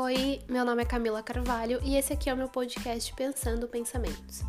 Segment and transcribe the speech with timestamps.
[0.00, 4.42] Oi, meu nome é Camila Carvalho e esse aqui é o meu podcast Pensando Pensamentos.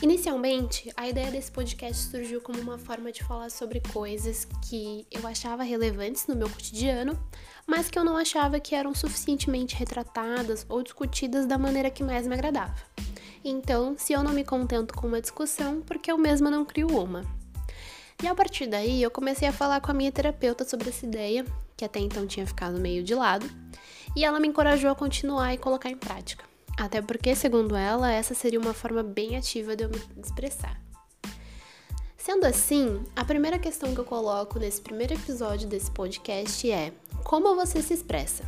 [0.00, 5.26] Inicialmente, a ideia desse podcast surgiu como uma forma de falar sobre coisas que eu
[5.26, 7.18] achava relevantes no meu cotidiano,
[7.66, 12.24] mas que eu não achava que eram suficientemente retratadas ou discutidas da maneira que mais
[12.24, 12.76] me agradava.
[13.44, 17.24] Então, se eu não me contento com uma discussão, porque eu mesma não crio uma.
[18.22, 21.44] E a partir daí, eu comecei a falar com a minha terapeuta sobre essa ideia,
[21.76, 23.50] que até então tinha ficado meio de lado,
[24.16, 26.44] e ela me encorajou a continuar e colocar em prática.
[26.78, 30.80] Até porque, segundo ela, essa seria uma forma bem ativa de eu me expressar.
[32.16, 37.54] Sendo assim, a primeira questão que eu coloco nesse primeiro episódio desse podcast é: como
[37.54, 38.44] você se expressa?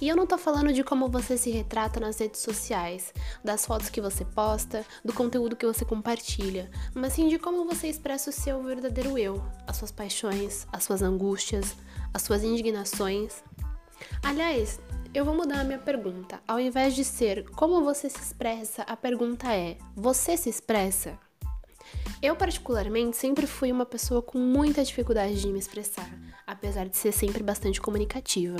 [0.00, 3.88] E eu não tô falando de como você se retrata nas redes sociais, das fotos
[3.88, 8.32] que você posta, do conteúdo que você compartilha, mas sim de como você expressa o
[8.32, 11.76] seu verdadeiro eu, as suas paixões, as suas angústias,
[12.12, 13.42] as suas indignações.
[14.22, 14.80] Aliás,
[15.14, 16.40] eu vou mudar a minha pergunta.
[16.46, 21.18] Ao invés de ser como você se expressa, a pergunta é: você se expressa?
[22.22, 26.10] Eu, particularmente, sempre fui uma pessoa com muita dificuldade de me expressar,
[26.46, 28.56] apesar de ser sempre bastante comunicativa.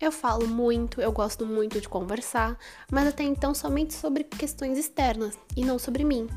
[0.00, 2.56] Eu falo muito, eu gosto muito de conversar,
[2.90, 6.28] mas até então somente sobre questões externas e não sobre mim.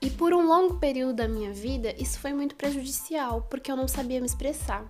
[0.00, 3.88] E por um longo período da minha vida, isso foi muito prejudicial, porque eu não
[3.88, 4.84] sabia me expressar.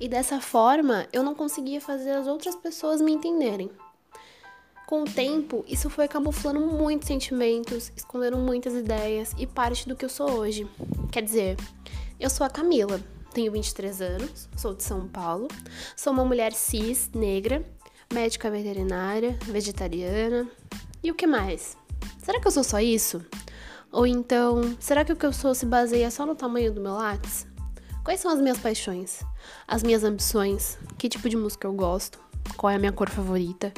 [0.00, 3.70] E dessa forma, eu não conseguia fazer as outras pessoas me entenderem.
[4.88, 10.04] Com o tempo, isso foi camuflando muitos sentimentos, escondendo muitas ideias e parte do que
[10.04, 10.66] eu sou hoje.
[11.12, 11.56] Quer dizer,
[12.18, 13.00] eu sou a Camila,
[13.32, 15.46] tenho 23 anos, sou de São Paulo,
[15.94, 17.62] sou uma mulher cis, negra,
[18.12, 20.50] médica veterinária, vegetariana.
[21.02, 21.76] E o que mais?
[22.18, 23.24] Será que eu sou só isso?
[23.90, 26.92] Ou então, será que o que eu sou se baseia só no tamanho do meu
[26.92, 27.46] lápis?
[28.04, 29.22] Quais são as minhas paixões?
[29.66, 30.78] As minhas ambições?
[30.98, 32.18] Que tipo de música eu gosto?
[32.56, 33.72] Qual é a minha cor favorita?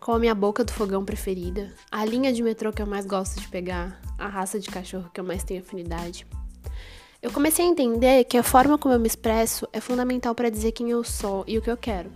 [0.00, 1.74] Qual a minha boca do fogão preferida?
[1.90, 4.00] A linha de metrô que eu mais gosto de pegar?
[4.16, 6.24] A raça de cachorro que eu mais tenho afinidade?
[7.20, 10.70] Eu comecei a entender que a forma como eu me expresso é fundamental para dizer
[10.70, 12.12] quem eu sou e o que eu quero.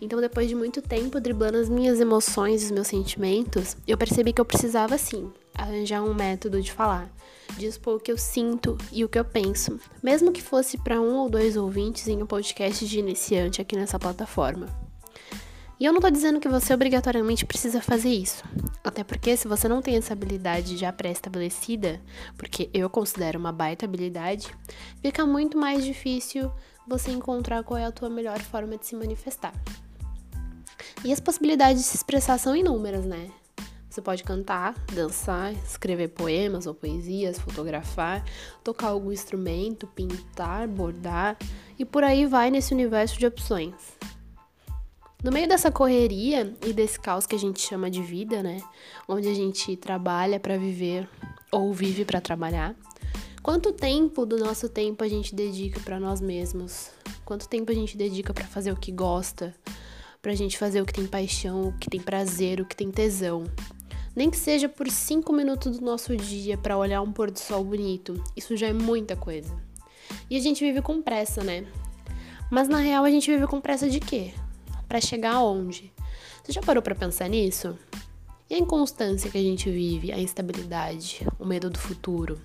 [0.00, 4.32] Então, depois de muito tempo driblando as minhas emoções e os meus sentimentos, eu percebi
[4.32, 7.08] que eu precisava sim arranjar um método de falar,
[7.56, 11.00] de expor o que eu sinto e o que eu penso, mesmo que fosse para
[11.00, 14.68] um ou dois ouvintes em um podcast de iniciante aqui nessa plataforma.
[15.78, 18.44] E eu não tô dizendo que você obrigatoriamente precisa fazer isso.
[18.82, 22.00] Até porque se você não tem essa habilidade já pré-estabelecida,
[22.38, 24.54] porque eu considero uma baita habilidade,
[25.02, 26.50] fica muito mais difícil
[26.86, 29.52] você encontrar qual é a tua melhor forma de se manifestar.
[31.04, 33.30] E as possibilidades de se expressar são inúmeras, né?
[33.94, 38.24] Você pode cantar, dançar, escrever poemas ou poesias, fotografar,
[38.64, 41.38] tocar algum instrumento, pintar, bordar
[41.78, 43.72] e por aí vai nesse universo de opções.
[45.22, 48.60] No meio dessa correria e desse caos que a gente chama de vida, né?
[49.06, 51.08] Onde a gente trabalha para viver
[51.52, 52.74] ou vive para trabalhar.
[53.44, 56.90] Quanto tempo do nosso tempo a gente dedica para nós mesmos?
[57.24, 59.54] Quanto tempo a gente dedica para fazer o que gosta?
[60.20, 63.44] Pra gente fazer o que tem paixão, o que tem prazer, o que tem tesão.
[64.14, 67.64] Nem que seja por cinco minutos do nosso dia para olhar um pôr do sol
[67.64, 68.22] bonito.
[68.36, 69.54] Isso já é muita coisa.
[70.30, 71.66] E a gente vive com pressa, né?
[72.50, 74.32] Mas na real a gente vive com pressa de quê?
[74.94, 75.92] para chegar aonde?
[76.42, 77.76] Você já parou para pensar nisso?
[78.48, 82.40] E a inconstância que a gente vive, a instabilidade, o medo do futuro?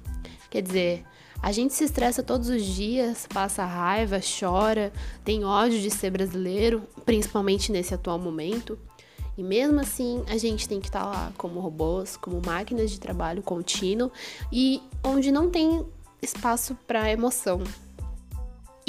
[0.50, 1.06] Quer dizer,
[1.44, 4.92] a gente se estressa todos os dias, passa raiva, chora,
[5.24, 8.80] tem ódio de ser brasileiro, principalmente nesse atual momento.
[9.40, 13.00] E mesmo assim, a gente tem que estar tá lá como robôs, como máquinas de
[13.00, 14.12] trabalho contínuo
[14.52, 15.86] e onde não tem
[16.22, 17.64] espaço para emoção,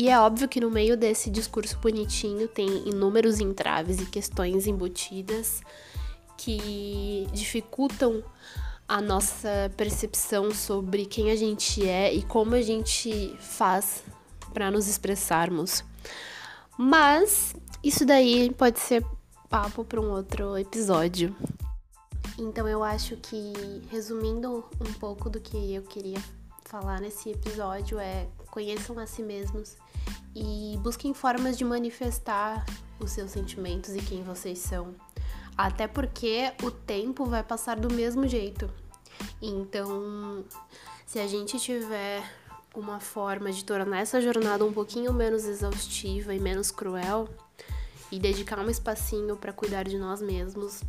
[0.00, 5.60] e é óbvio que no meio desse discurso bonitinho tem inúmeros entraves e questões embutidas
[6.38, 8.24] que dificultam
[8.88, 14.02] a nossa percepção sobre quem a gente é e como a gente faz
[14.54, 15.84] para nos expressarmos.
[16.78, 17.54] Mas
[17.84, 19.04] isso daí pode ser
[19.50, 21.34] papo para um outro episódio.
[22.38, 23.52] Então eu acho que
[23.90, 26.22] resumindo um pouco do que eu queria
[26.66, 29.76] falar nesse episódio é conheçam a si mesmos
[30.36, 32.64] e busquem formas de manifestar
[33.00, 34.94] os seus sentimentos e quem vocês são.
[35.58, 38.70] Até porque o tempo vai passar do mesmo jeito.
[39.42, 40.44] Então,
[41.04, 42.22] se a gente tiver
[42.72, 47.28] uma forma de tornar essa jornada um pouquinho menos exaustiva e menos cruel
[48.10, 50.82] e dedicar um espacinho para cuidar de nós mesmos,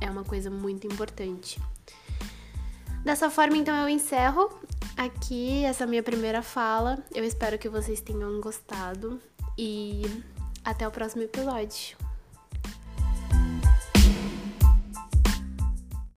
[0.00, 1.60] é uma coisa muito importante.
[3.04, 4.50] Dessa forma, então, eu encerro
[4.96, 6.98] aqui essa minha primeira fala.
[7.14, 9.20] Eu espero que vocês tenham gostado
[9.56, 10.02] e
[10.64, 12.05] até o próximo episódio.